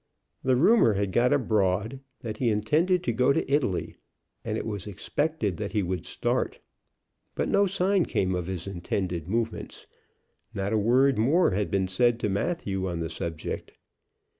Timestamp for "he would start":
5.73-6.59